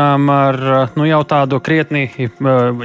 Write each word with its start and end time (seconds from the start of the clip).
ar 0.00 0.58
nu, 0.96 1.06
jau 1.08 1.20
tādu 1.28 1.60
krietni, 1.64 2.06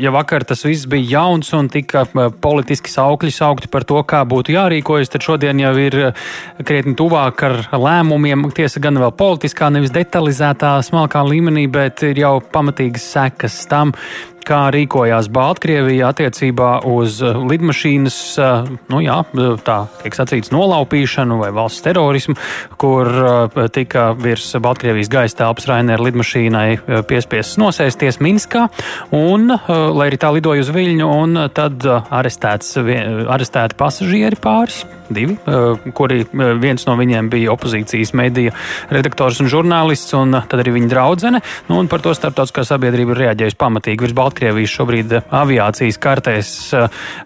ja 0.02 0.14
vakar 0.14 0.46
tas 0.48 0.64
viss 0.66 0.88
bija 0.90 1.18
jauns 1.18 1.52
un 1.58 1.70
tika 1.72 2.06
politiski 2.42 2.92
saukļi 2.92 3.34
saukti 3.34 3.72
par 3.72 3.86
to, 3.88 4.00
kā 4.08 4.24
būtu 4.28 4.56
jārīkojas, 4.56 5.12
tad 5.14 5.26
šodien 5.26 5.62
jau 5.62 5.74
ir 5.82 5.98
krietni 6.68 6.96
tuvāk 6.98 7.44
ar 7.48 7.58
lēmumiem. 7.74 8.48
Tiesa 8.58 8.82
gan 8.84 9.00
vēl 9.02 9.14
politiskā, 9.18 9.72
nevis 9.74 9.94
detalizētā, 9.96 10.78
smalkā 10.88 11.24
līmenī, 11.28 11.68
bet 11.72 12.04
ir 12.08 12.24
jau 12.24 12.38
pamatīgas 12.54 13.12
sekas 13.18 13.62
tam, 13.72 13.94
kā 14.48 14.62
rīkojās 14.74 15.30
Baltkrievija 15.34 16.12
attiecībā 16.14 16.72
uz 16.88 17.20
uh, 17.26 17.38
lidmašīnas, 17.48 18.18
uh, 18.42 18.70
nu 18.92 19.02
jā, 19.04 19.20
tā 19.68 19.78
tiek 20.02 20.18
sacīts, 20.18 20.52
nolaupīšanu 20.56 21.40
vai 21.42 21.52
valsts 21.56 21.84
terorismu, 21.86 22.36
kur 22.80 23.10
tika 23.74 24.10
virs 24.18 24.50
Baltkrievijas 24.64 25.12
gaisa 25.12 25.40
telpas 25.42 25.68
Rainēra 25.70 26.08
lidmašīnai 26.08 27.04
piespiests 27.10 27.60
nosēsties 27.62 28.22
Minskā, 28.24 28.68
un, 29.16 29.50
lai 29.52 30.10
arī 30.10 30.20
tā 30.22 30.32
lidoja 30.36 30.66
uz 30.66 30.72
Viļņu, 30.74 31.10
un 31.24 31.42
tad 31.58 31.86
arestēts, 31.88 32.78
arestēti 32.78 33.78
pasažieri 33.80 34.40
pāris 34.42 34.84
divi, 35.14 35.38
kuri 35.98 36.24
viens 36.62 36.86
no 36.88 36.96
viņiem 37.00 37.30
bija 37.32 37.54
opozīcijas 37.54 38.14
mediju 38.18 38.54
redaktors 38.94 39.42
un 39.44 39.50
žurnālists, 39.52 40.14
un 40.18 40.40
tad 40.50 40.62
arī 40.64 40.76
viņa 40.78 40.92
draudzene. 40.92 41.42
Nu, 41.70 41.80
par 41.92 42.04
to 42.04 42.14
starptautiskā 42.18 42.66
sabiedrība 42.68 43.16
ir 43.16 43.22
reaģējusi 43.26 43.60
pamatīgi. 43.60 44.04
Virs 44.08 44.18
Baltkrievijas 44.18 44.74
šobrīd 44.74 45.16
aviācijas 45.24 46.00
kartēs 46.02 46.52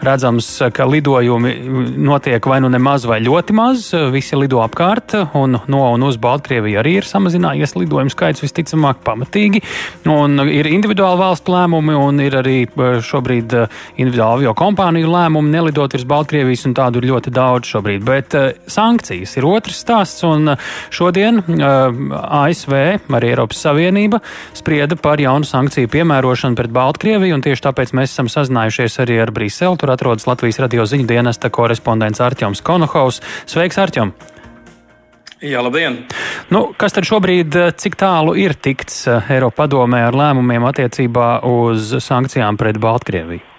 redzams, 0.06 0.50
ka 0.76 0.88
lidojumi 0.90 1.54
notiek 2.02 2.46
vai 2.48 2.60
nu 2.64 2.72
nemaz 2.72 3.06
vai 3.10 3.22
ļoti 3.24 3.56
maz. 3.58 3.90
Visi 4.14 4.40
lido 4.40 4.62
apkārt, 4.64 5.16
un 5.38 5.60
no 5.72 5.84
un 5.92 6.08
uz 6.08 6.20
Baltkrieviju 6.22 6.82
arī 6.82 6.98
ir 7.00 7.10
samazinājies 7.10 7.76
lidojumu 7.78 8.14
skaits 8.14 8.44
visticamāk 8.44 9.02
pamatīgi. 9.06 9.64
Un 10.12 10.42
ir 10.52 10.70
individuāli 10.72 11.22
valstu 11.22 11.56
lēmumi, 11.56 11.96
un 11.98 12.22
ir 12.24 12.38
arī 12.42 12.58
šobrīd 12.72 13.56
individuāli 13.98 14.42
avio 14.42 14.56
kompāniju 14.58 15.12
lēmumi 15.12 15.54
nelidot 15.54 15.94
virs 15.96 16.08
Baltkrievijas, 16.08 16.66
un 16.70 16.76
tādu 16.78 17.02
ir 17.02 17.10
ļoti 17.12 17.34
daudz 17.34 17.71
šobrīd. 17.72 18.04
Bet 18.08 18.36
uh, 18.38 18.50
sankcijas 18.70 19.36
ir 19.40 19.48
otrs 19.50 19.82
stāsts, 19.84 20.24
un 20.28 20.54
uh, 20.54 20.72
šodien 20.94 21.42
eh, 21.42 22.02
ASV, 22.42 22.74
arī 23.18 23.32
Eiropas 23.32 23.62
Savienība, 23.66 24.22
sprieda 24.58 24.98
par 25.00 25.22
jaunu 25.22 25.48
sankciju 25.48 25.90
piemērošanu 25.92 26.58
pret 26.60 26.74
Baltkrieviju, 26.76 27.38
un 27.38 27.46
tieši 27.46 27.66
tāpēc 27.68 27.94
mēs 27.98 28.14
esam 28.14 28.30
sazinājušies 28.32 29.00
arī 29.04 29.22
ar 29.24 29.34
Briseli. 29.36 29.80
Tur 29.82 29.94
atrodas 29.94 30.28
Latvijas 30.30 30.62
radio 30.64 30.86
ziņu 30.88 31.08
dienesta 31.10 31.52
korespondents 31.54 32.22
Arķoms 32.24 32.64
Konohaus. 32.66 33.22
Sveiks, 33.50 33.80
Arķom! 33.82 34.14
Jā, 35.42 35.64
labdien! 35.66 36.04
Nu, 36.54 36.68
kas 36.78 36.94
tad 36.94 37.08
šobrīd, 37.10 37.56
cik 37.82 37.98
tālu 37.98 38.36
ir 38.38 38.54
tikts 38.54 39.08
Eiropa 39.10 39.64
padomē 39.64 40.04
ar 40.06 40.18
lēmumiem 40.18 40.68
attiecībā 40.70 41.40
uz 41.50 41.96
sankcijām 42.06 42.62
pret 42.62 42.78
Baltkrieviju? 42.82 43.51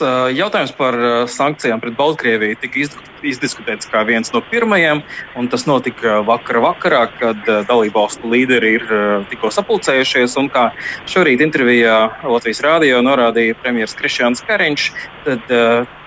Jautājums 0.00 0.72
par 0.76 0.96
sankcijām 1.30 1.80
pret 1.82 1.96
Baltkrieviju 1.98 2.58
tika 2.60 2.82
izdiskutēts 3.26 3.88
kā 3.90 4.02
viens 4.08 4.32
no 4.34 4.42
pirmajiem, 4.44 5.02
un 5.38 5.50
tas 5.52 5.66
notika 5.68 6.20
vakar 6.26 6.60
vakarā, 6.64 7.02
kad 7.16 7.42
dalībvalstu 7.68 8.30
līderi 8.32 8.74
ir 8.78 8.86
tikko 9.30 9.52
sapulcējušies. 9.54 10.36
Un 10.40 10.50
kā 10.52 10.68
šorīt 11.08 11.44
intervijā 11.46 11.98
Latvijas 12.22 12.62
rādio 12.66 13.02
norādīja 13.04 13.58
premjerministrs 13.60 14.00
Krišjāns 14.00 14.44
Kariņš, 14.46 14.88
tad 15.26 15.56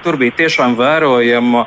tur 0.03 0.17
bija 0.21 0.31
tiešām 0.39 0.77
vērojama 0.79 1.65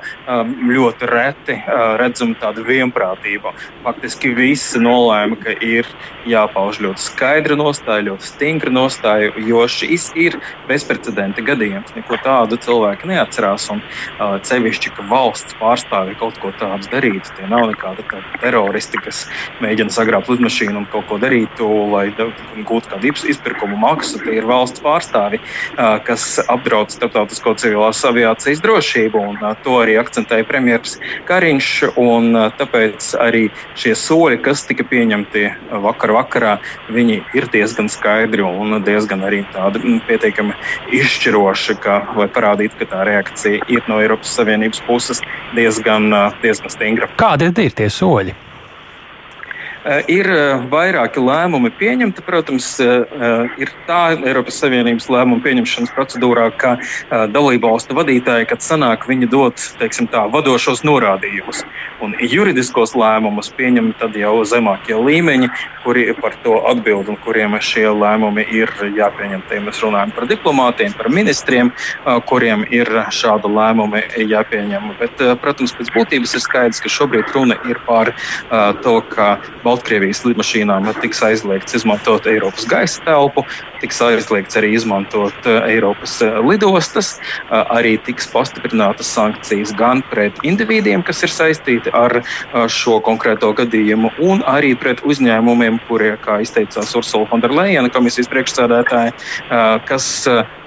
ļoti 0.72 1.08
reti 1.10 1.56
redzama 2.00 2.38
tāda 2.40 2.64
vienprātība. 2.64 3.52
Faktiski 3.84 4.32
visi 4.36 4.80
nolēma, 4.80 5.36
ka 5.42 5.52
ir 5.60 5.88
jāpauž 6.28 6.80
ļoti 6.84 7.02
skaidra 7.02 7.58
nostāja, 7.58 8.06
ļoti 8.08 8.28
stingra 8.28 8.72
nostāja, 8.72 9.32
jo 9.36 9.60
šis 9.68 10.08
ir 10.16 10.38
bezprecedenta 10.70 11.44
gadījums. 11.44 11.92
Neko 11.98 12.16
tādu 12.24 12.56
cilvēki 12.62 13.10
neatcerās. 13.10 13.68
Un 13.74 13.82
cevišķi, 14.48 14.94
ka 14.96 15.06
valsts 15.10 15.58
pārstāvji 15.60 16.16
kaut 16.22 16.40
ko 16.40 16.54
tādu 16.56 16.88
darītu, 16.92 17.34
tie 17.36 17.50
nav 17.50 17.68
nekādi 17.72 18.06
teroristi, 18.40 19.02
kas 19.02 19.26
mēģina 19.60 19.92
sagrābt 19.92 20.30
lidmašīnu 20.32 20.84
un 20.84 20.88
kaut 20.88 21.10
ko 21.10 21.20
darītu, 21.20 21.68
lai 21.92 22.08
gūtu 22.16 22.94
kādu 22.94 23.12
izpirkumu 23.12 23.76
maksu. 23.82 24.22
Tie 24.22 24.38
ir 24.38 24.48
valsts 24.48 24.80
pārstāvji, 24.80 25.42
kas 26.06 26.40
apdraud 26.48 26.94
starptautisko 26.94 27.56
civilās 27.60 28.00
savienības 28.00 28.21
aviācijas 28.22 28.62
drošību. 28.62 29.22
Un, 29.32 29.38
to 29.64 29.76
arī 29.82 29.96
akcentēja 30.00 30.46
premjerministrs 30.48 31.00
Kariņš. 31.28 31.70
Un, 32.00 32.36
tāpēc 32.58 33.12
arī 33.22 33.44
šie 33.78 33.94
soļi, 33.98 34.40
kas 34.44 34.64
tika 34.68 34.86
pieņemti 34.88 35.44
vakar 35.82 36.14
vakarā, 36.16 36.54
viņi 36.92 37.20
ir 37.38 37.48
diezgan 37.52 37.90
skaidri 37.92 38.44
un 38.46 38.78
diezgan 38.86 39.24
arī 39.26 39.42
tādi 39.54 39.82
mm, 39.82 40.04
pietiekami 40.08 40.56
izšķiroši, 41.00 41.78
ka, 41.82 41.98
lai 42.18 42.28
parādītu, 42.32 42.78
ka 42.80 42.90
tā 42.94 43.02
reakcija 43.08 43.66
ir 43.72 43.84
no 43.90 44.00
Eiropas 44.02 44.32
Savienības 44.38 44.82
puses 44.86 45.22
diezgan, 45.56 46.10
diezgan 46.44 46.72
stingra. 46.72 47.10
Kādi 47.20 47.50
ir 47.50 47.76
tie 47.76 47.90
soļi? 47.92 48.51
Eh, 49.82 50.04
ir 50.14 50.28
eh, 50.30 50.60
vairāki 50.70 51.18
lēmumi 51.18 51.72
pieņemti. 51.74 52.22
Protams, 52.22 52.66
eh, 52.78 53.02
ir 53.58 53.70
tā 53.88 54.14
Eiropas 54.14 54.60
Savienības 54.62 55.08
lēmuma 55.10 55.42
pieņemšanas 55.42 55.90
procedūrā, 55.96 56.44
ka 56.58 56.76
dalībvalstu 57.10 57.96
vadītāji, 57.96 58.46
kad 58.48 58.62
sanāk, 58.62 59.08
viņi 59.10 59.28
dod 59.30 59.58
teiksim, 59.80 60.06
tā, 60.12 60.24
vadošos 60.30 60.84
norādījumus. 60.86 61.64
Un 62.02 62.14
juridiskos 62.18 62.94
lēmumus 62.98 63.50
pieņem 63.58 63.92
jau 64.18 64.34
zemākie 64.46 64.94
līmeņi, 64.98 65.48
kuri 65.84 66.06
par 66.18 66.34
to 66.44 66.60
atbild 66.70 67.08
un 67.08 67.18
kuriem 67.24 67.54
šie 67.58 67.86
lēmumi 67.90 68.46
ir 68.54 68.70
jāpieņem. 68.96 69.42
Te 69.48 69.60
mēs 69.62 69.82
runājam 69.82 70.14
par 70.14 70.26
diplomātiem, 70.30 70.94
par 70.96 71.10
ministriem, 71.10 71.72
kuriem 72.26 72.64
ir 72.70 72.86
šādi 73.10 73.50
lēmumi 73.50 74.02
jāpieņem. 74.18 74.94
Bet, 74.98 75.22
protams, 75.42 75.74
pēc 75.78 75.92
būtības 75.94 76.34
ir 76.34 76.44
skaidrs, 76.46 76.82
ka 76.82 76.90
šobrīd 76.90 77.34
runa 77.34 77.58
ir 77.70 77.78
par 77.86 78.14
to, 78.82 78.98
ka 79.12 79.38
Baltkrievijas 79.72 80.20
lidmašīnām 80.26 80.90
tiks 81.00 81.22
aizliegts 81.24 81.78
izmantot 81.78 82.26
Eiropas 82.28 82.66
gaisa 82.68 83.00
telpu, 83.06 83.46
tiks 83.80 84.00
aizliegts 84.04 84.58
arī 84.60 84.72
izmantot 84.76 85.48
eh, 85.48 85.58
Eiropas 85.72 86.18
eh, 86.24 86.36
lidostas, 86.44 87.14
eh, 87.16 87.62
arī 87.72 87.94
tiks 88.04 88.28
pastiprinātas 88.32 89.08
sankcijas 89.16 89.72
gan 89.78 90.02
pret 90.10 90.36
individiem, 90.46 91.04
kas 91.06 91.22
ir 91.24 91.32
saistīti 91.32 91.92
ar 91.96 92.20
šo 92.72 92.98
konkrēto 93.04 93.52
gadījumu, 93.56 94.12
un 94.22 94.42
arī 94.48 94.74
pret 94.78 95.00
uzņēmumiem, 95.08 95.80
kuriem, 95.88 96.18
kā 96.22 96.38
izteicās 96.44 96.92
Ursula 96.98 97.28
von 97.30 97.42
der 97.42 97.54
Leyen, 97.54 97.88
komisijas 97.92 98.28
priekšsēdētāja, 98.32 99.14
kas 99.88 100.06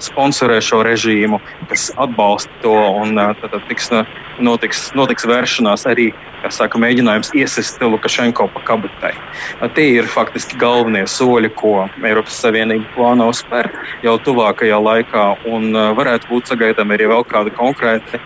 sponsorē 0.02 0.58
šo 0.64 0.82
režīmu, 0.86 1.38
kas 1.70 1.88
atbalsta 2.02 2.62
to, 2.64 2.74
un 3.02 3.14
tad 3.40 3.56
tiks, 3.70 3.90
notiks, 4.42 4.88
notiks 4.98 5.28
vēršanās 5.28 5.86
arī 5.90 6.10
saka, 6.52 6.78
mēģinājums 6.80 7.32
iesist 7.38 7.80
Lukašenko 7.82 8.48
pa 8.54 8.62
kabatai. 8.96 9.70
Tie 9.74 9.96
ir 9.96 10.06
faktiski 10.06 10.56
galvenie 10.58 11.06
soļi, 11.06 11.50
ko 11.54 11.88
Eiropas 12.02 12.40
Savienība 12.40 12.86
plāno 12.94 13.28
spērt 13.32 13.72
jau 14.02 14.18
tuvākajā 14.18 14.78
laikā, 14.80 15.36
un 15.46 15.72
varētu 15.72 16.28
būt 16.30 16.46
sagaidāmi 16.48 16.94
arī 16.94 17.08
vēl 17.08 17.24
kādi 17.24 17.50
konkrēti 17.56 18.20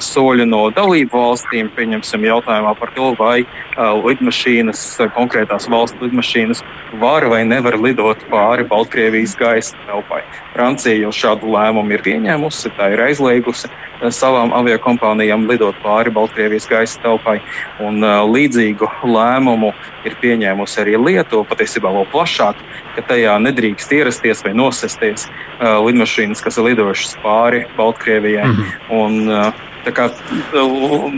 soļi 0.00 0.46
no 0.46 0.70
dalību 0.70 1.10
valstīm. 1.16 1.70
Pieņemsim 1.76 2.24
jautājumā 2.24 2.74
par 2.78 2.92
to, 2.96 3.14
vai 3.18 3.44
lidmašīnas, 3.76 5.00
konkrētās 5.16 5.68
valsts 5.70 6.00
lidmašīnas 6.00 6.62
var 7.00 7.26
vai 7.30 7.44
nevar 7.44 7.78
lidot 7.78 8.18
pāri 8.30 8.66
Baltkrievijas 8.68 9.36
gaisa 9.38 9.76
telpai. 9.86 10.22
Francija 10.54 10.98
jau 10.98 11.12
šādu 11.14 11.52
lēmumu 11.54 11.94
ir 11.94 12.04
pieņēmusi, 12.04 12.74
tā 12.76 12.92
ir 12.94 13.04
aizliegusi 13.08 13.70
savām 14.08 14.54
aviokompānijām 14.56 15.44
lidot 15.50 15.76
pāri 15.84 16.12
Baltkrievijas 16.14 16.66
gaisa 16.70 17.00
telpai. 17.04 17.38
Un, 17.84 18.00
uh, 18.04 18.24
līdzīgu 18.24 18.88
lēmumu 19.04 19.72
ir 20.10 20.18
pieņēmusi 20.20 20.80
arī 20.82 20.98
Lietuva, 21.00 21.46
patiesībā 21.50 21.92
vēl 21.94 22.06
plašāk, 22.12 22.60
ka 22.96 23.06
tajā 23.12 23.36
nedrīkst 23.46 23.92
ierasties 23.96 24.44
vai 24.46 24.54
nosesties 24.58 25.26
uh, 25.30 25.78
lidmašīnas, 25.86 26.42
kas 26.44 26.58
ir 26.58 26.70
lidojušas 26.70 27.18
pāri 27.24 27.64
Baltkrievijai. 27.78 28.46
Mm 28.48 28.56
-hmm. 28.56 28.72
un, 29.02 29.12
uh, 29.28 29.92
kā, 29.94 30.10
uh, 30.10 31.12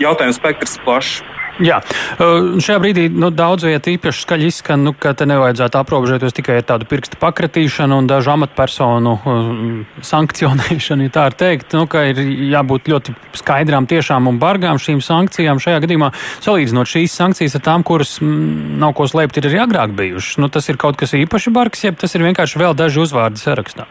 jautājums 0.00 0.40
spektrs 0.40 0.78
plašs. 0.84 1.22
Jā, 1.62 1.76
šajā 2.18 2.80
brīdī 2.82 3.04
nu, 3.14 3.28
daudz 3.30 3.68
vietā 3.68 3.92
īpaši 3.92 4.24
skaļi 4.24 4.48
izskan, 4.50 4.82
nu, 4.82 4.90
ka 4.98 5.12
te 5.14 5.26
nevajadzētu 5.30 5.78
aprobežoties 5.78 6.34
tikai 6.34 6.56
ar 6.58 6.66
tādu 6.66 6.88
pirkstu 6.90 7.20
pakratīšanu 7.22 8.00
un 8.02 8.08
dažu 8.10 8.32
amatpersonu 8.34 9.12
uh, 9.14 10.00
sankcionēšanu, 10.02 11.06
ja 11.06 11.14
tā 11.14 11.28
ir 11.30 11.38
teikt, 11.38 11.76
nu, 11.78 11.86
ka 11.90 12.02
ir 12.10 12.18
jābūt 12.50 12.90
ļoti 12.90 13.14
skaidrām, 13.38 13.86
tiešām 13.90 14.26
un 14.32 14.42
bargām 14.42 14.82
šīm 14.82 14.98
sankcijām. 15.04 15.62
Šajā 15.62 15.84
gadījumā 15.86 16.10
salīdzinot 16.42 16.90
šīs 16.90 17.14
sankcijas 17.22 17.54
ar 17.60 17.66
tām, 17.70 17.86
kuras 17.86 18.16
m, 18.18 18.32
mm, 18.34 18.78
nav 18.82 18.96
ko 18.98 19.06
slēpt, 19.10 19.38
ir 19.38 19.52
arī 19.52 19.62
agrāk 19.68 19.94
bijušas. 19.94 20.40
Nu, 20.42 20.50
tas 20.50 20.66
ir 20.72 20.80
kaut 20.80 20.98
kas 20.98 21.14
īpaši 21.14 21.54
bargs, 21.54 21.86
jeb 21.86 22.02
tas 22.02 22.18
ir 22.18 22.26
vienkārši 22.26 22.66
vēl 22.66 22.74
daži 22.82 23.06
uzvārdi 23.06 23.38
sarakstā. 23.38 23.86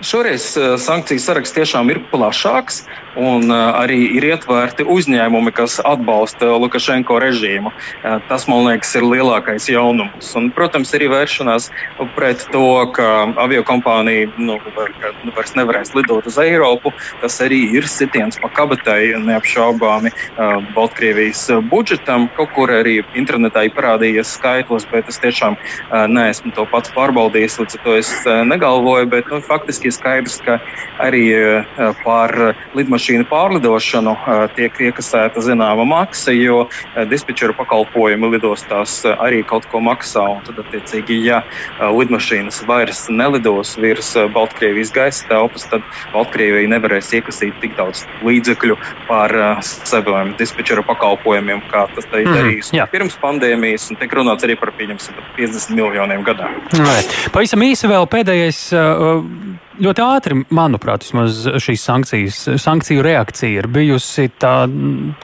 Šoreiz 0.00 0.54
sankciju 0.80 1.20
saraksts 1.20 1.52
tiešām 1.52 1.90
ir 1.92 1.98
plašāks, 2.08 2.86
un 3.20 3.50
arī 3.52 3.98
ir 4.16 4.24
ietverti 4.30 4.86
uzņēmumi, 4.88 5.52
kas 5.52 5.76
atbalsta 5.84 6.54
Lukašenko 6.56 7.18
režīmu. 7.20 7.72
Tas, 8.30 8.46
man 8.48 8.64
liekas, 8.64 8.94
ir 8.96 9.04
lielākais 9.04 9.66
jaunums. 9.68 10.30
Un, 10.38 10.48
protams, 10.56 10.94
arī 10.96 11.10
vēršanās 11.12 11.68
pret 12.16 12.46
to, 12.54 12.64
ka 12.96 13.08
aviokompānija 13.44 14.30
nu, 14.40 14.56
var, 14.76 14.94
nu, 15.20 15.34
vairs 15.36 15.52
nevarēs 15.58 15.92
lidot 15.98 16.30
uz 16.30 16.38
Eiropu. 16.40 16.94
Tas 17.20 17.36
arī 17.44 17.60
ir 17.76 17.88
sitiens 17.90 18.40
pa 18.40 18.48
kabatai 18.56 19.12
neapšaubāmi 19.20 20.14
Baltkrievijas 20.78 21.44
budžetam. 21.68 22.30
Kaut 22.38 22.54
kur 22.56 22.72
arī 22.72 23.02
internetā 23.12 23.66
ir 23.68 23.76
parādījies 23.76 24.32
skaitlis, 24.38 24.88
bet 24.88 25.12
es 25.12 25.20
tiešām 25.20 25.60
neesmu 26.08 26.56
to 26.56 26.64
pats 26.72 26.96
pārbaudījis, 26.96 27.60
līdz 27.60 27.78
ar 27.80 27.84
to 27.84 28.00
es 28.00 28.16
negalvoju. 28.48 29.12
Bet, 29.12 29.28
nu, 29.28 29.44
faktiski 29.44 29.89
ir 29.90 29.96
skaidrs, 29.96 30.38
ka 30.46 30.58
arī 31.02 31.24
eh, 31.34 31.80
par 32.04 32.32
lidmašīnu 32.76 33.26
pārlidošanu 33.30 34.14
eh, 34.14 34.42
tiek 34.56 34.80
iekasēta 34.90 35.42
zināma 35.44 35.86
maksa, 35.88 36.34
jo 36.36 36.64
eh, 36.68 37.04
dispečera 37.10 37.56
pakalpojumi 37.58 38.32
lidostās 38.36 39.00
arī 39.16 39.42
kaut 39.46 39.66
ko 39.70 39.82
maksā. 39.84 40.26
Tad, 40.46 40.60
attiecīgi, 40.62 41.16
ja 41.26 41.40
lidmašīnas 41.80 42.62
vairs 42.68 43.02
nelidos 43.12 43.74
virs 43.80 44.12
Baltkrievijas 44.34 44.92
gaisa 44.94 45.26
telpas, 45.30 45.66
tad 45.70 45.84
Baltkrievija 46.14 46.70
nevarēs 46.70 47.10
iekasīt 47.18 47.56
tik 47.62 47.76
daudz 47.78 48.04
līdzekļu 48.26 48.76
par 49.08 49.34
saviem 49.66 50.34
dispečera 50.38 50.84
pakalpojumiem, 50.86 51.62
kā 51.72 51.86
tas 51.94 52.08
tā 52.10 52.22
ir 52.22 52.28
mhm, 52.28 52.38
darījis 52.38 52.72
mm, 52.74 52.92
pirms 52.92 53.18
pandēmijas. 53.22 53.88
Tiek 54.00 54.14
runāts 54.20 54.46
arī 54.46 54.56
par 54.60 54.72
50 54.76 55.74
miljoniem 55.74 56.24
gadā. 56.26 56.52
Pavisam 57.34 57.64
īsi 57.66 57.90
vēl 57.90 58.08
pēdējais. 58.10 58.62
Uh, 58.76 59.60
ļoti 59.80 60.04
ātri, 60.04 60.38
manuprāt, 60.56 61.06
šīs 61.06 61.86
sankcijas, 61.86 62.42
sankciju 62.60 63.04
reakcija 63.06 63.64
ir 63.64 63.70
bijusi. 63.72 64.28
Tā, 64.40 64.54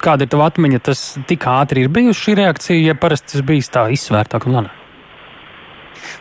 kāda 0.02 0.26
ir 0.26 0.32
tava 0.32 0.48
atmiņa, 0.50 0.82
tas 0.90 1.04
tik 1.28 1.46
ātri 1.50 1.84
ir 1.84 1.92
bijusi 1.92 2.28
šī 2.28 2.40
reakcija, 2.42 2.80
ja 2.90 2.98
parasti 2.98 3.36
tas 3.36 3.46
bijis 3.46 3.72
tā 3.72 3.86
izsvērtāk 3.94 4.48
un 4.48 4.60
lēnāk? 4.60 4.82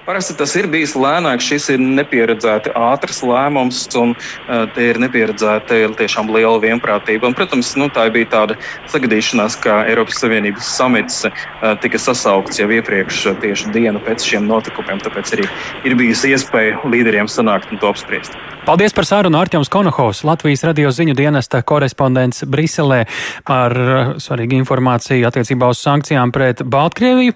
Parasti 0.06 0.36
tas 0.38 0.52
ir 0.54 0.68
bijis 0.70 0.92
lēnāks, 0.94 1.48
šis 1.50 1.64
ir 1.74 1.82
nepieredzēti 1.82 2.76
ātrs 2.78 3.24
lēmums, 3.26 3.80
un 3.98 4.14
uh, 4.14 4.68
te 4.76 4.92
ir 4.92 5.00
nepieredzēta 5.02 5.80
tiešām 5.98 6.30
liela 6.30 6.60
vienprātība. 6.62 7.26
Un, 7.26 7.34
protams, 7.38 7.72
nu, 7.80 7.90
tā 7.90 8.06
bija 8.14 8.30
tāda 8.36 8.60
sagadīšanās, 8.94 9.58
ka 9.66 9.82
Eiropas 9.90 10.22
Savienības 10.22 10.70
samits 10.78 11.24
uh, 11.26 11.74
tika 11.82 11.98
sasaukts 12.02 12.62
jau 12.62 12.70
iepriekš, 12.78 13.24
uh, 13.32 13.40
tieši 13.42 13.74
dienu 13.74 14.04
pēc 14.06 14.30
šiem 14.30 14.46
notikumiem. 14.46 15.02
Tāpēc 15.02 15.34
arī 15.40 15.50
ir 15.90 15.98
bijusi 15.98 16.36
iespēja 16.36 16.84
līderiem 16.86 17.32
sanākt 17.32 17.74
un 17.74 17.82
to 17.82 17.90
apspriest. 17.90 18.38
Paldies 18.66 18.96
par 18.98 19.06
sarunu 19.06 19.38
Arķems 19.38 19.70
Konohovs, 19.70 20.24
Latvijas 20.26 20.64
radio 20.66 20.90
ziņu 20.90 21.14
dienesta 21.14 21.60
korespondents 21.62 22.42
Briselē 22.50 23.04
par 23.46 23.76
svarīgu 24.18 24.58
informāciju 24.58 25.28
attiecībā 25.30 25.70
uz 25.70 25.84
sankcijām 25.86 26.34
pret 26.34 26.64
Baltkrieviju. 26.66 27.36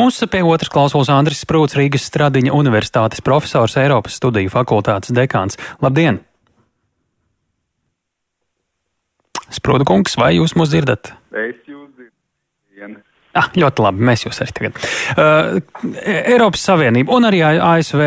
Mums 0.00 0.22
pie 0.32 0.40
otras 0.40 0.72
klausulas 0.72 1.12
Andris 1.12 1.44
Sprūts, 1.44 1.76
Rīgas 1.76 2.08
Stradiņa 2.08 2.56
Universitātes 2.56 3.20
profesors, 3.20 3.76
Eiropas 3.76 4.16
studiju 4.16 4.48
fakultātes 4.56 5.12
dekāns. 5.12 5.60
Labdien! 5.84 6.22
Sprodu 9.52 9.84
kungs, 9.84 10.16
vai 10.16 10.32
jūs 10.38 10.56
mūs 10.56 10.72
dzirdat? 10.72 11.12
Es 11.28 11.60
jūs 11.68 11.92
dzirdu. 11.92 13.00
Ah, 13.30 13.46
ļoti 13.54 13.82
labi, 13.84 14.02
mēs 14.08 14.24
jūs 14.24 14.40
arī 14.42 14.52
tagad. 14.56 14.78
Uh, 15.14 15.60
Eiropas 16.02 16.64
Savienība 16.66 17.14
un 17.14 17.28
arī 17.28 17.44
ASV 17.46 18.00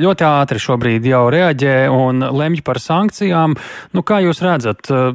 ļoti 0.00 0.24
ātri 0.24 0.62
šobrīd 0.62 1.04
jau 1.04 1.26
reaģē 1.34 1.74
un 1.92 2.24
lemj 2.24 2.62
par 2.64 2.80
sankcijām. 2.80 3.58
Nu, 3.92 4.04
kā 4.08 4.22
jūs 4.24 4.40
redzat, 4.40 4.88
uh, 4.88 5.10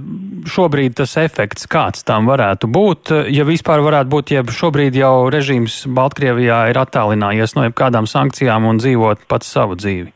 šobrīd 0.53 0.99
tas 0.99 1.15
efekts, 1.17 1.65
kāds 1.65 2.05
tam 2.05 2.29
varētu 2.29 2.69
būt, 2.69 3.15
ja 3.33 3.47
vispār 3.47 3.81
varētu 3.81 4.13
būt, 4.13 4.35
ja 4.35 4.45
šobrīd 4.45 5.01
jau 5.01 5.31
režīms 5.33 5.81
Baltkrievijā 5.97 6.61
ir 6.69 6.81
attālinājies 6.83 7.57
no 7.57 7.65
jebkādām 7.65 8.05
sankcijām 8.05 8.69
un 8.69 8.83
dzīvot 8.83 9.25
pats 9.25 9.49
savu 9.49 9.79
dzīvi? 9.81 10.13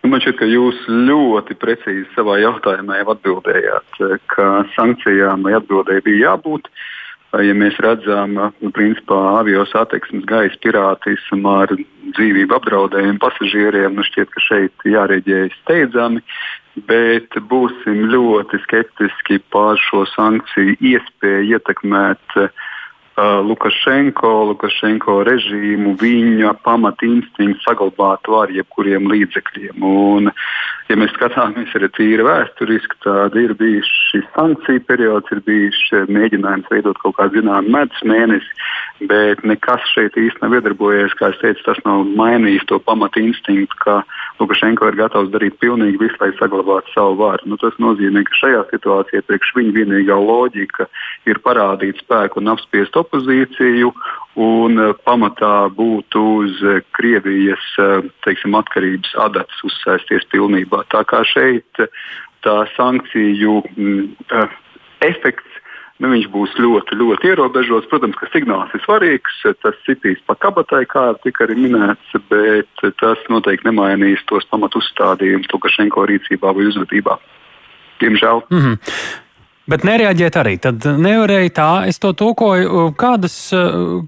Nu, 0.00 0.14
man 0.14 0.24
šķiet, 0.24 0.40
ka 0.40 0.48
jūs 0.48 0.80
ļoti 0.88 1.60
precīzi 1.60 2.08
savā 2.16 2.40
jautājumā 2.40 3.02
jau 3.02 3.12
atbildējāt, 3.18 4.02
ka 4.32 4.50
sankcijām 4.78 5.44
atbildēji 5.60 6.08
bija 6.08 6.30
jābūt. 6.30 6.72
Uh, 6.72 6.90
ja 7.42 7.54
mēs 7.56 7.78
redzam, 7.82 8.36
nu, 8.36 8.70
principā 8.74 9.16
avio 9.40 9.64
satiksmes 9.70 10.26
gaisa 10.28 10.58
pirātismu 10.62 11.50
ar 11.50 11.72
dzīvību 12.14 12.58
apdraudējumu 12.58 13.22
pasažieriem, 13.22 13.96
nu 13.96 14.04
šķiet, 14.06 14.30
ka 14.34 14.44
šeit 14.44 14.86
jārēģē 14.86 15.40
steidzami. 15.62 16.22
Bet 16.90 17.36
būsim 17.50 18.08
ļoti 18.10 18.58
skeptiski 18.64 19.38
pār 19.54 19.78
šo 19.78 20.02
sankciju 20.10 20.74
iespēju 20.82 21.54
ietekmēt 21.54 22.38
uh, 22.40 22.64
Lukašenko, 23.16 24.30
Lukašenko 24.50 25.20
režīmu, 25.28 25.94
viņa 26.00 26.56
pamatinstinktu 26.66 27.62
saglabāt 27.62 28.26
ar 28.26 28.50
jebkuriem 28.50 29.06
līdzekļiem. 29.06 29.84
Un, 29.86 30.32
ja 30.90 30.96
mēs 30.98 31.14
skatāmies 31.14 31.70
arī 31.78 31.90
tīri 31.94 32.26
vēsturiski, 32.26 32.98
tad 33.06 33.36
ir 33.38 33.54
bijis 33.60 33.86
šis 34.10 34.26
sankciju 34.34 34.82
periods, 34.88 35.30
ir 35.30 35.44
bijis 35.46 35.78
mēģinājums 36.10 36.72
veidot 36.72 36.98
kaut 37.04 37.14
kādu 37.20 37.38
zināmu 37.38 37.76
medus 37.76 38.02
mēnesi, 38.02 38.50
bet 39.06 39.44
nekas 39.46 39.86
šeit 39.94 40.18
īstenībā 40.18 40.50
nav 40.50 40.58
iedarbojies. 40.58 41.14
Kā 41.14 41.30
es 41.30 41.38
teicu, 41.38 41.62
tas 41.68 41.78
nav 41.86 42.02
mainījis 42.18 42.66
to 42.66 42.80
pamatu 42.82 43.22
instinktu, 43.22 43.78
ka 43.84 44.00
Lukašenko 44.42 44.90
ir 44.90 44.98
gatavs 44.98 45.30
darīt 45.30 45.60
pilnīgi 45.62 46.02
visu, 46.02 46.18
lai 46.18 46.32
saglabātu 46.40 46.90
savu 46.90 47.20
varu. 47.22 47.46
Nu, 47.46 47.60
tas 47.62 47.78
nozīmē, 47.78 48.24
ka 48.26 48.40
šajā 48.42 48.66
situācijā 48.72 49.22
priekš 49.28 49.54
viņa 49.54 49.74
vienīgā 49.78 50.18
loģika 50.18 50.90
ir 51.30 51.38
parādīt 51.46 52.02
spēku 52.02 52.42
un 52.42 52.50
apspiest 52.56 52.98
opozīciju 53.04 53.92
un 54.40 54.80
eh, 54.80 54.92
pamatā 55.06 55.68
būtu 55.74 56.22
uz 56.42 56.62
eh, 56.66 56.82
Krievijas 56.96 57.64
eh, 57.78 58.06
teiksim, 58.26 58.56
atkarības 58.58 59.14
adatas 59.22 59.64
uzsēsties 59.66 60.26
pilnībā. 60.34 60.84
Tā 60.92 61.04
kā 61.08 61.22
šeit 61.28 61.84
tā 62.44 62.56
sankciju 62.74 63.60
mm, 63.76 64.08
efekts 65.06 65.60
nu, 66.02 66.10
būs 66.34 66.56
ļoti, 66.58 66.98
ļoti 66.98 67.30
ierobežots. 67.30 67.88
Protams, 67.88 68.18
ka 68.18 68.28
signāls 68.32 68.72
ir 68.74 68.82
svarīgs, 68.84 69.38
tas 69.62 69.78
sitīs 69.86 70.20
pa 70.26 70.36
kabatai, 70.36 70.82
kā 70.90 71.12
tika 71.22 71.46
arī 71.46 71.56
minēts, 71.64 72.16
bet 72.28 72.84
tas 73.00 73.22
noteikti 73.30 73.70
nemainīs 73.70 74.24
tos 74.28 74.44
pamatu 74.50 74.82
uzstādījumus 74.82 75.52
Lukašenko 75.54 76.08
rīcībā 76.10 76.52
vai 76.56 76.66
uzvedībā. 76.72 77.16
Diemžēl. 78.02 78.42
Mm 78.50 78.60
-hmm. 78.60 79.22
Bet 79.64 79.84
nereaģēt 79.88 80.36
arī. 80.36 80.58
Tad 80.60 80.84
nevarēja 80.84 81.52
tā, 81.56 81.68
es 81.88 81.96
to 82.02 82.10
tulkoju. 82.12 82.90
Kādas, 83.00 83.36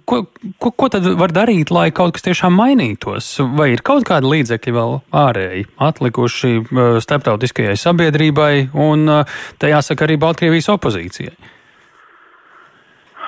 ko, 0.05 0.19
ko, 0.61 0.73
ko 0.83 0.89
tad 0.93 1.09
var 1.17 1.33
darīt, 1.33 1.73
lai 1.73 1.89
kaut 1.97 2.17
kas 2.17 2.27
tiešām 2.27 2.53
mainītos? 2.59 3.31
Vai 3.57 3.71
ir 3.73 3.85
kaut 3.87 4.05
kādi 4.09 4.29
līdzekļi 4.35 4.75
vēl 4.77 4.99
ārēji 5.17 5.65
atlikuši 5.89 6.53
starptautiskajai 7.07 7.77
sabiedrībai 7.81 8.53
un, 8.77 9.09
te 9.57 9.73
jāsaka, 9.73 10.05
arī 10.05 10.19
Baltkrievijas 10.21 10.69
opozīcijai? 10.77 11.33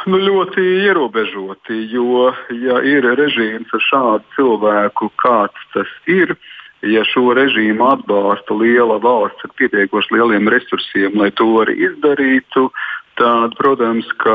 Nu, 0.09 0.21
ļoti 0.21 0.63
ierobežoti, 0.85 1.81
jo, 1.93 2.29
ja 2.61 2.79
ir 2.87 3.09
režīms 3.19 3.73
ar 3.77 3.83
šādu 3.89 4.37
cilvēku, 4.37 5.11
kāds 5.21 5.65
tas 5.75 5.91
ir, 6.09 6.37
uh, 6.37 6.48
ja 6.87 7.03
šo 7.09 7.33
režīmu 7.35 7.87
atbalsta 7.89 8.55
liela 8.55 8.99
valsts 9.03 9.47
ar 9.47 9.55
pietiekoši 9.59 10.15
lieliem 10.15 10.49
resursiem, 10.53 11.19
lai 11.19 11.31
to 11.35 11.49
arī 11.63 11.75
izdarītu, 11.89 12.69
tad, 13.19 13.57
protams, 13.59 14.07
ka 14.23 14.35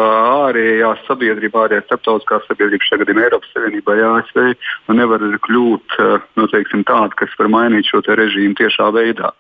ārējā 0.50 0.92
sabiedrība, 1.08 1.66
ārējā 1.66 1.86
starptautiskā 1.86 2.42
sabiedrība, 2.48 2.84
šajā 2.84 3.04
gadījumā 3.04 3.26
Eiropas 3.28 3.54
Savienībā, 3.56 3.96
ASV, 4.10 4.42
nu, 4.90 4.98
nevar 5.00 5.24
kļūt 5.48 6.00
nu, 6.40 6.48
teiksim, 6.52 6.84
tāda, 6.90 7.16
kas 7.22 7.36
var 7.40 7.52
mainīt 7.54 7.88
šo 7.88 8.04
režīmu 8.04 8.60
tiešā 8.60 8.92
veidā. 8.96 9.32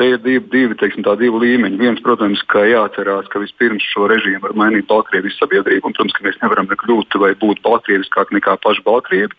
Te 0.00 0.06
ir 0.08 0.20
divi, 0.24 0.40
divi, 0.48 0.76
teiksim, 0.80 1.04
tā, 1.04 1.12
divi 1.20 1.40
līmeņi. 1.42 1.76
Viens, 1.80 2.00
protams, 2.04 2.40
ka 2.48 2.62
jāatcerās, 2.64 3.26
ka 3.32 3.42
vispirms 3.42 3.84
šo 3.92 4.06
režīmu 4.08 4.40
var 4.46 4.54
mainīt 4.56 4.88
Baltkrievijas 4.88 5.36
sabiedrība, 5.40 5.84
un, 5.90 5.96
protams, 5.98 6.16
ka 6.16 6.24
mēs 6.24 6.38
nevaram 6.40 6.70
kļūt 6.70 7.18
vai 7.20 7.34
būt 7.42 7.60
baltkrieviskāk 7.66 8.32
nekā 8.32 8.56
paši 8.64 8.84
Baltkrievi. 8.86 9.36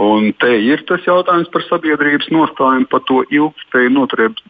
Un 0.00 0.32
te 0.40 0.54
ir 0.64 0.84
tas 0.88 1.04
jautājums 1.04 1.52
par 1.52 1.66
sabiedrības 1.68 2.30
nostājumu, 2.32 2.88
par 2.88 3.04
to 3.10 3.20
ilgspēju, 3.28 3.92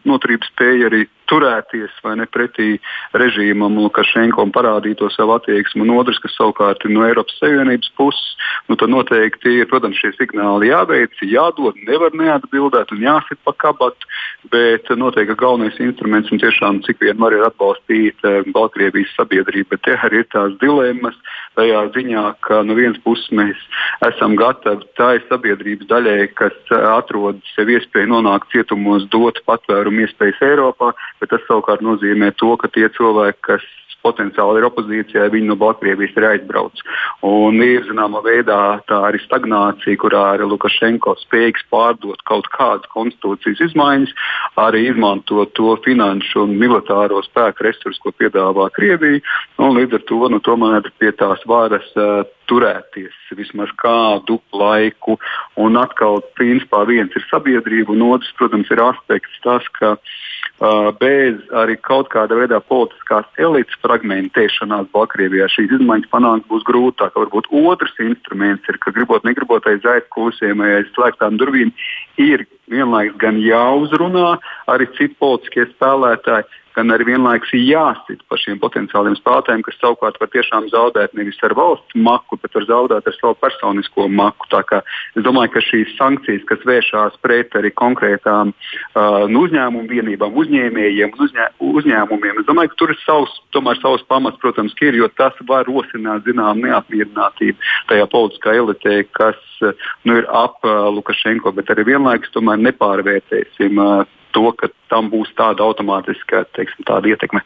noturības 0.07 0.53
spēju 0.53 0.87
arī 0.87 1.03
turēties 1.33 1.97
vai 2.05 2.15
ne 2.21 2.27
pretī 2.29 2.77
režīmam, 3.17 3.79
Lukašenko 3.81 4.45
parādīto 4.53 5.09
savu 5.13 5.37
attieksmi, 5.37 5.83
un 5.85 5.95
otrs, 5.97 6.21
kas 6.21 6.35
savukārt 6.37 6.85
ir 6.85 6.93
no 6.93 7.05
Eiropas 7.07 7.37
Savienības 7.41 7.91
puses, 7.97 8.33
nu, 8.69 8.77
tad 8.79 8.91
noteikti 8.93 9.57
ir, 9.59 9.69
protams, 9.71 9.97
šie 9.99 10.13
signāli 10.17 10.69
jāveic, 10.69 11.17
jādod, 11.25 11.79
nevar 11.87 12.13
neatbildēt 12.17 12.93
un 12.93 13.03
jāsit 13.03 13.39
pa 13.45 13.55
kabatu, 13.65 14.09
bet 14.53 14.89
noteikti 14.99 15.37
galvenais 15.39 15.79
instruments 15.81 16.31
un 16.31 16.41
tiešām 16.41 16.81
cik 16.85 17.01
vien 17.03 17.19
var 17.21 17.35
ir 17.35 17.45
atbalstīt 17.47 18.27
eh, 18.27 18.41
Baltkrievijas 18.53 19.13
sabiedrību, 19.17 19.71
bet 19.73 19.83
te 19.87 19.97
arī 19.97 20.23
ir 20.23 20.29
tās 20.33 20.55
dilemmas 20.61 21.17
tajā 21.57 21.83
ziņā, 21.95 22.25
ka 22.45 22.61
no 22.65 22.77
vienas 22.77 22.99
puses 23.05 23.29
mēs 23.35 23.59
esam 24.07 24.37
gatavi 24.39 24.87
tai 24.99 25.15
sabiedrības 25.29 25.89
daļai, 25.89 26.27
kas 26.37 26.55
eh, 26.73 26.85
atrod 26.93 27.41
sev 27.53 27.71
iespēju 27.73 28.11
nonākt 28.13 28.51
cietumos, 28.53 29.07
dot 29.13 29.41
patvērumu 29.47 30.05
iespējas 30.05 30.41
Eiropā, 30.49 30.93
bet 31.23 31.31
tas 31.31 31.47
savukārt 31.47 31.85
nozīmē 31.85 32.33
to, 32.35 32.51
ka 32.59 32.67
tie 32.75 32.89
cilvēki, 32.91 33.39
kas 33.47 33.71
potenciāli 34.03 34.59
ir 34.59 34.67
opozīcijai, 34.67 35.29
viņi 35.31 35.49
no 35.49 35.57
Baltkrievijas 35.59 36.15
ir 36.17 36.27
aizbraucis. 36.27 36.83
Un 37.27 37.61
ir 37.63 37.85
zināmā 37.87 38.23
veidā 38.25 38.59
tā 38.89 38.99
arī 39.07 39.21
stagnācija, 39.23 39.99
kurā 40.01 40.23
arī 40.33 40.47
Lukašenko 40.51 41.15
spējīgs 41.21 41.65
pārdot 41.71 42.23
kaut 42.29 42.49
kādas 42.55 42.89
konstitūcijas 42.93 43.63
izmaiņas, 43.69 44.13
arī 44.59 44.85
izmantot 44.89 45.53
to 45.57 45.77
finanšu 45.85 46.43
un 46.45 46.57
militāro 46.59 47.21
spēku 47.25 47.67
resursu, 47.69 48.01
ko 48.03 48.15
piedāvā 48.19 48.69
Krievija. 48.75 49.23
Līdz 49.63 49.99
ar 49.99 50.05
to 50.09 50.29
nu, 50.33 50.41
tomēr 50.43 50.91
pie 50.99 51.13
tās 51.17 51.41
varas 51.49 51.87
uh, 51.95 52.25
turēties 52.51 53.15
vismaz 53.37 53.71
kādu 53.79 54.41
laiku. 54.53 55.17
Un 55.63 55.79
atkal, 55.79 56.21
principā, 56.37 56.83
viens 56.89 57.13
ir 57.15 57.25
sabiedrība, 57.29 57.95
un 57.95 58.03
otrs, 58.11 58.33
protams, 58.37 58.69
ir 58.73 58.83
aspekts 58.83 59.41
tas, 59.45 59.65
ka 59.79 59.95
uh, 59.95 60.13
bez 60.99 61.39
arī 61.59 61.75
kaut 61.83 62.07
kāda 62.13 62.37
veidā 62.39 62.59
politiskās 62.63 63.25
elites 63.41 63.75
fragmentēšanās 63.83 64.87
Baltkrievijā 64.95 65.49
šīs 65.51 65.75
izmaiņas 65.75 66.11
panākt 66.13 66.47
būs 66.47 66.63
grūtāk. 66.69 67.17
Varbūt 67.19 67.49
otrs 67.51 67.97
instruments 67.99 68.69
ir, 68.71 68.79
ka 68.79 68.93
gribot, 68.95 69.25
negribot 69.27 69.67
aiz 69.67 69.83
vai 69.83 69.99
aiz 70.77 70.87
slēgtām 70.95 71.37
durvīm, 71.41 71.73
ir 72.17 72.45
vienlaikus 72.71 73.19
gan 73.19 73.39
jāuzrunā 73.43 74.37
arī 74.71 74.87
citi 74.95 75.17
politiskie 75.19 75.67
spēlētāji 75.73 76.47
gan 76.75 76.93
arī 76.93 77.07
vienlaikus 77.11 77.53
jāsit 77.55 78.23
par 78.29 78.41
šiem 78.41 78.59
potenciāliem 78.61 79.15
spēlētājiem, 79.19 79.63
kas 79.65 79.77
savukārt 79.81 80.19
var 80.21 80.31
tiešām 80.33 80.69
zaudēt 80.73 81.13
nevis 81.17 81.39
ar 81.45 81.55
valsts 81.57 81.95
maku, 81.95 82.37
bet 82.41 82.55
var 82.57 82.67
zaudēt 82.69 83.09
ar 83.09 83.17
savu 83.19 83.37
personisko 83.41 84.07
maku. 84.09 84.49
Es 84.53 85.23
domāju, 85.25 85.53
ka 85.55 85.63
šīs 85.63 85.93
sankcijas, 85.97 86.43
kas 86.49 86.65
vēršās 86.67 87.17
pret 87.25 87.55
arī 87.57 87.71
konkrētām 87.73 88.51
uh, 88.53 89.25
nu, 89.29 89.45
uzņēmumu 89.47 89.89
vienībām, 89.89 90.35
uzņēmējiem 90.43 91.13
un 91.13 91.25
uzņē, 91.27 91.47
uzņēmumiem, 91.73 92.41
es 92.41 92.49
domāju, 92.49 92.73
ka 92.73 92.79
tur 92.81 92.93
ir 92.93 92.99
savs, 93.03 93.37
tomēr 93.55 93.79
savs 93.81 94.05
pamats, 94.09 94.39
protams, 94.41 94.75
ir, 94.81 94.97
jo 94.99 95.09
tas 95.17 95.37
var 95.49 95.65
rosināt 95.69 96.27
zināmu 96.27 96.67
neapmierinātību 96.67 97.71
tajā 97.91 98.09
politiskā 98.11 98.57
elitē, 98.61 98.99
kas 99.17 99.39
nu, 100.03 100.19
ir 100.19 100.27
ap 100.29 100.59
uh, 100.67 100.89
Lukašenko, 100.93 101.53
bet 101.57 101.71
arī 101.73 101.87
vienlaikus 101.93 102.33
tomēr 102.35 102.61
nepārvērtēsim. 102.69 103.79
Uh, 103.79 104.19
to, 104.35 104.49
ka 104.57 104.71
tam 104.93 105.11
būs 105.13 105.33
tāda 105.37 105.65
automātiska 105.65 106.45
teiksim, 106.57 106.85
tāda 106.89 107.13
ietekme. 107.13 107.43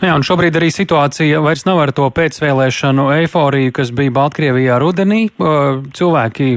Nu 0.00 0.08
jā, 0.08 0.14
šobrīd 0.26 0.56
arī 0.58 0.70
situācija 0.74 1.40
vairs 1.44 1.62
nav 1.68 1.78
ar 1.84 1.92
to 1.94 2.08
pēcvēlēšanu 2.14 3.06
eiforiju, 3.20 3.72
kas 3.76 3.92
bija 3.94 4.12
Baltkrievijā 4.16 4.80
rudenī. 4.82 5.20
Cilvēki, 5.96 6.48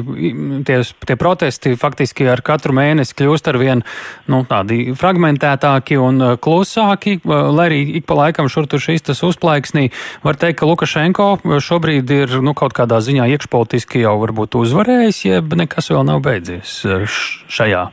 tie, 0.67 0.79
tie 0.81 1.17
protesti 1.19 1.75
faktiski 1.79 2.27
ar 2.31 2.41
katru 2.45 2.75
mēnesi 2.75 3.15
kļūst 3.19 3.51
ar 3.51 3.59
vien 3.61 3.85
nu, 4.31 4.41
tādi 4.49 4.95
fragmentētāki 4.97 5.99
un 6.01 6.37
klusāki, 6.41 7.19
lai 7.27 7.69
arī 7.69 7.81
ik 8.01 8.09
pa 8.09 8.17
laikam 8.23 8.49
šur 8.51 8.67
tur 8.71 8.81
šīs 8.83 9.05
tas 9.11 9.21
uzplaiksnī. 9.25 9.89
Var 10.25 10.39
teikt, 10.41 10.61
ka 10.63 10.69
Lukašenko 10.69 11.59
šobrīd 11.63 12.17
ir 12.17 12.39
nu, 12.41 12.57
kaut 12.57 12.73
kādā 12.77 13.01
ziņā 13.03 13.29
iekšpolitiski 13.35 14.07
jau 14.07 14.17
varbūt 14.25 14.57
uzvarējis, 14.63 15.25
jeb 15.29 15.59
nekas 15.59 15.93
vēl 15.93 16.07
nav 16.09 16.23
beidzies 16.25 16.81
šajā. 17.13 17.91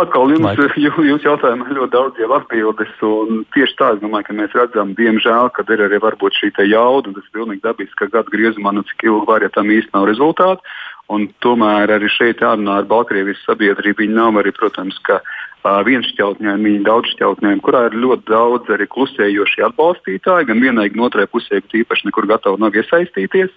Atkal 0.00 0.30
jums, 0.32 0.62
jūs 1.10 1.26
jautājumā 1.26 1.68
ļoti 1.68 1.92
daudz 1.92 2.20
jau 2.20 2.30
atbildes. 2.38 2.94
Tieši 3.52 3.76
tā, 3.76 3.90
es 3.96 4.00
domāju, 4.00 4.28
ka 4.30 4.36
mēs 4.38 4.56
redzam, 4.56 4.94
diemžēl, 4.96 5.50
ka 5.52 5.66
ir 5.68 5.84
arī 5.84 6.00
šī 6.38 6.52
jauda, 6.70 7.10
un 7.10 7.18
tas 7.18 7.26
ir 7.26 7.36
pilnīgi 7.36 7.64
dabiski, 7.66 7.98
ka 8.00 8.08
gadu 8.08 8.32
griezumā 8.32 8.72
nu 8.72 8.82
cik 8.88 9.04
ilgi 9.04 9.28
var, 9.28 9.44
ja 9.44 9.52
tam 9.52 9.68
īsti 9.68 9.92
nav 9.92 10.08
rezultātu. 10.08 10.64
Un 11.12 11.28
tomēr 11.44 11.92
arī 11.92 12.08
šeit 12.08 12.40
jārunā 12.40 12.80
ar 12.80 12.88
Baltkrievijas 12.88 13.44
sabiedrību. 13.44 14.00
Viņi 14.00 14.16
nav 14.16 14.38
arī, 14.40 14.54
protams, 14.56 14.96
ka 15.04 15.18
uh, 15.20 15.82
viens 15.84 16.08
šķautņājumi, 16.14 16.70
viņi 16.70 16.86
daudz 16.86 17.12
šķautņājumi, 17.12 17.62
kurā 17.66 17.84
ir 17.90 17.98
ļoti 18.00 18.30
daudz 18.30 18.70
arī 18.72 18.86
klusējoši 18.90 19.66
atbalstītāji, 19.68 20.48
gan 20.48 20.62
vienai, 20.62 20.88
gan 20.94 21.04
otrai 21.06 21.26
pusē, 21.28 21.60
bet 21.60 21.76
īpaši 21.82 22.08
nekur 22.08 22.30
gatavi 22.30 22.62
nav 22.62 22.74
iesaistīties. 22.80 23.52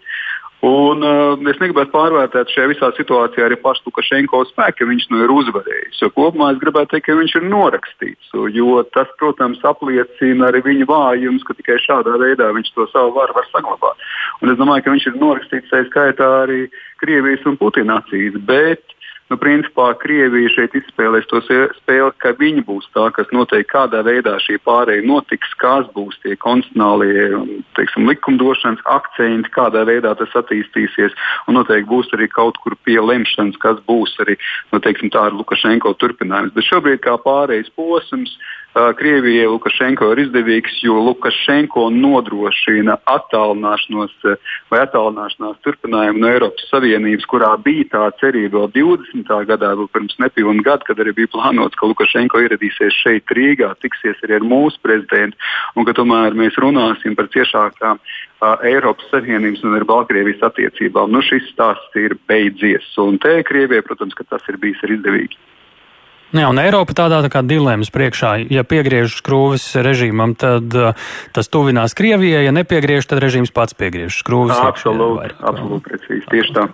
Un, 0.64 1.04
uh, 1.04 1.36
es 1.52 1.60
negribētu 1.60 1.92
pārvērtēt 1.94 2.54
šajā 2.54 2.70
visā 2.72 2.88
situācijā 2.96 3.46
arī 3.46 3.58
pašu 3.62 3.84
Lukašenko 3.90 4.40
spēku, 4.50 4.80
ka 4.80 4.88
viņš 4.90 5.06
nu 5.12 5.20
ir 5.26 5.34
uzvarējis. 5.34 6.00
Kopumā 6.16 6.54
es 6.54 6.62
gribētu 6.64 6.96
teikt, 6.96 7.06
ka 7.10 7.18
viņš 7.20 7.36
ir 7.42 7.46
norakstīts. 7.52 8.32
Jo 8.56 8.80
tas, 8.96 9.12
protams, 9.20 9.62
apliecina 9.68 10.50
arī 10.50 10.64
viņa 10.66 10.88
vājums, 10.90 11.46
ka 11.46 11.58
tikai 11.60 11.78
šādā 11.84 12.16
veidā 12.22 12.50
viņš 12.56 12.72
to 12.74 12.88
savu 12.94 13.14
varu 13.20 13.36
var 13.38 13.50
saglabāt. 13.52 14.10
Un 14.42 14.56
es 14.56 14.60
domāju, 14.62 14.88
ka 14.88 14.96
viņš 14.96 15.08
ir 15.12 15.22
norakstīts, 15.22 15.70
tā 15.70 15.84
skaitā 15.92 16.32
arī 16.46 16.66
Krievijas 17.04 17.46
un 17.46 17.60
Putina 17.62 18.00
acīs. 18.02 18.40
Bet 18.48 18.95
nu, 19.32 19.38
principā 19.42 19.88
Krievija 20.02 20.52
šeit 20.54 20.76
izspēlēs 20.78 21.28
to 21.32 21.42
spēli, 21.44 22.12
ka 22.22 22.34
viņi 22.38 22.64
būs 22.68 22.88
tā, 22.96 23.08
kas 23.16 23.32
noteikti 23.36 23.72
kādā 23.72 24.04
veidā 24.06 24.36
šī 24.44 24.60
pārēja 24.66 25.06
notiks, 25.08 25.54
kāds 25.62 25.90
būs 25.96 26.18
tie 26.24 26.36
konstitucionālie 26.42 27.32
teiksim, 27.78 28.06
likumdošanas 28.10 28.84
akcenti, 28.98 29.52
kādā 29.56 29.86
veidā 29.90 30.14
tas 30.20 30.36
attīstīsies. 30.38 31.16
Un 31.50 31.58
noteikti 31.60 31.90
būs 31.90 32.12
arī 32.18 32.30
kaut 32.32 32.60
kur 32.64 32.78
pie 32.86 33.00
lemšanas, 33.02 33.58
kas 33.62 33.82
būs 33.90 34.14
arī 34.26 34.38
nu, 34.74 34.82
teiksim, 34.84 35.12
tā 35.14 35.28
ar 35.30 35.38
Lukašenko 35.38 35.96
turpinājums. 36.02 36.54
Bet 36.56 36.70
šobrīd 36.70 37.02
kā 37.06 37.18
pārējais 37.26 37.74
posms. 37.76 38.38
Krievijai 38.76 39.48
Lukašenko 39.48 40.10
ir 40.12 40.20
izdevīgs, 40.26 40.82
jo 40.84 40.98
Lukašenko 41.00 41.86
nodrošina 41.96 42.98
attālināšanos 43.08 44.12
vai 44.68 44.82
attālināšanās 44.84 45.62
turpinājumu 45.64 46.20
no 46.20 46.28
Eiropas 46.28 46.68
Savienības, 46.74 47.24
kurā 47.32 47.54
bija 47.64 47.86
tā 47.94 48.10
cerība 48.20 48.66
vēl 48.66 48.74
20. 48.76 49.32
gadā, 49.48 49.72
vēl 49.80 49.88
pirms 49.96 50.20
nepilnu 50.20 50.68
gadu, 50.68 50.90
kad 50.90 51.00
arī 51.00 51.16
bija 51.16 51.32
plānots, 51.38 51.80
ka 51.80 51.88
Lukašenko 51.88 52.44
ieradīsies 52.44 53.00
šeit 53.00 53.32
Rīgā, 53.40 53.72
tiksies 53.80 54.20
arī 54.28 54.42
ar 54.42 54.50
mūsu 54.52 54.84
prezidentu, 54.84 55.40
un 55.80 55.88
ka 55.88 55.96
tomēr 55.96 56.36
mēs 56.36 56.60
runāsim 56.60 57.16
par 57.16 57.32
ciešākām 57.32 58.04
Eiropas 58.68 59.08
Savienības 59.16 59.64
un 59.64 59.80
ar 59.80 59.88
Baltkrievijas 59.88 60.44
attiecībām. 60.52 61.16
Nu, 61.16 61.24
šis 61.24 61.48
stāsts 61.56 61.96
ir 61.96 62.20
beidzies, 62.28 62.92
un 63.00 63.24
te 63.24 63.40
Krievijai, 63.48 63.88
protams, 63.88 64.20
tas 64.28 64.52
ir 64.52 64.60
bijis 64.60 64.84
arī 64.84 65.00
izdevīgi. 65.00 65.46
Jā, 66.34 66.48
un 66.50 66.60
Eiropa 66.60 66.96
tādā 66.98 67.22
tā 67.24 67.30
kā 67.32 67.44
dilemmas 67.46 67.92
priekšā. 67.94 68.50
Ja 68.52 68.66
piegriež 68.68 69.20
skrūvis 69.22 69.68
režīmam, 69.86 70.34
tad 70.40 70.74
uh, 70.74 70.98
tas 71.36 71.52
tuvinās 71.54 71.94
Krievijai, 71.98 72.48
ja 72.48 72.56
nepiegriež, 72.56 73.06
tad 73.06 73.22
režīms 73.24 73.54
pats 73.56 73.78
piegriež 73.78 74.18
skrūvis. 74.24 74.58
Absolūti, 74.58 75.38
absolūti 75.46 75.92
precīzi, 75.92 76.26
tieši 76.34 76.58
tā. 76.58 76.68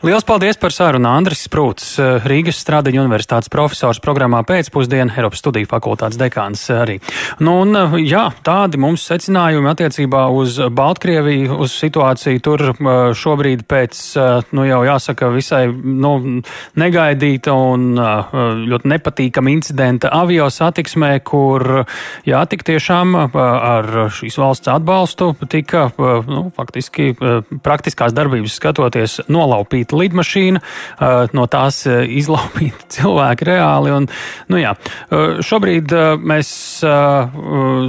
Lielas 0.00 0.24
paldies 0.24 0.56
par 0.56 0.72
sarunu 0.72 1.10
Andris 1.10 1.42
Sprūts, 1.44 1.86
eh, 2.00 2.24
Rīgas 2.24 2.56
Stradiņu 2.62 3.02
universitātes 3.02 3.50
profesors 3.52 3.98
programmā 4.00 4.40
pēcpusdienu, 4.48 5.12
Eiropas 5.12 5.42
studiju 5.42 5.68
fakultātes 5.68 6.16
dekāns 6.16 6.62
arī. 6.72 6.94
Nu, 7.38 7.60
un, 7.60 7.76
eh, 7.76 7.96
jā, 8.08 8.32
tādi 8.42 8.78
mums 8.80 9.04
secinājumi 9.04 9.68
attiecībā 9.68 10.22
uz 10.32 10.56
Baltkrieviju, 10.56 11.58
uz 11.60 11.74
situāciju 11.76 12.40
tur 12.40 12.64
eh, 12.70 13.12
šobrīd 13.12 13.66
pēc, 13.68 14.00
nu 14.52 14.64
jau 14.64 14.80
jāsaka, 14.88 15.28
visai 15.34 15.66
nu, 15.68 16.42
negaidīta 16.76 17.52
un 17.52 17.94
ļoti 18.70 18.88
nepatīkama 18.94 19.52
incidenta 19.52 20.08
avio 20.12 20.48
satiksmē, 20.48 21.22
kur, 21.22 21.84
jā, 22.24 22.40
tik 22.48 22.64
tiešām 22.64 23.14
ar 23.36 23.84
šīs 24.08 24.38
valsts 24.40 24.72
atbalstu 24.72 25.34
tika, 25.48 25.90
nu, 25.98 26.50
faktiski 26.56 27.12
praktiskās 27.62 28.16
darbības 28.16 28.56
skatoties, 28.56 29.20
nolaupīta 29.50 29.98
lidmašīna, 29.98 30.62
no 31.36 31.46
tās 31.50 31.82
izlaupīta 31.88 32.88
cilvēki 32.96 33.48
reāli. 33.50 33.94
Un, 33.94 34.08
nu, 34.50 34.60
jā, 34.60 34.74
šobrīd 35.46 35.94
mēs 36.30 36.52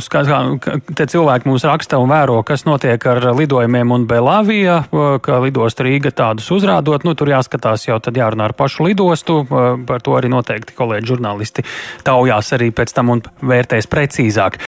skatām, 0.05 0.57
te 0.97 1.07
cilvēki 1.11 1.49
mūs 1.49 1.65
raksta 1.67 1.99
un 2.01 2.11
vēro, 2.11 2.39
kas 2.47 2.65
notiek 2.67 3.05
ar 3.11 3.31
lidojumiem 3.37 3.93
un 3.95 4.07
Belavija, 4.09 4.81
ka 5.23 5.39
lidostu 5.43 5.87
Rīga 5.87 6.13
tādus 6.15 6.49
uzrādot. 6.53 7.05
Nu, 7.07 7.15
tur 7.17 7.31
jāskatās 7.31 7.87
jau 7.87 7.99
tad 8.03 8.17
jārunā 8.17 8.49
ar 8.49 8.57
pašu 8.57 8.87
lidostu, 8.89 9.41
par 9.87 10.03
to 10.03 10.17
arī 10.17 10.31
noteikti 10.31 10.75
kolēģi 10.77 11.13
žurnālisti 11.13 11.65
taujās 12.07 12.51
arī 12.57 12.71
pēc 12.75 12.93
tam 12.95 13.13
un 13.15 13.23
vērtēs 13.45 13.89
precīzāk. 13.91 14.59